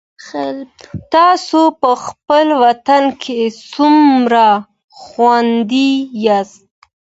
تاسو 1.13 1.59
په 1.81 1.91
خپل 2.05 2.45
وطن 2.63 3.03
کي 3.23 3.39
څومره 3.71 4.47
خوندي 4.99 5.91
یاست؟ 6.25 6.61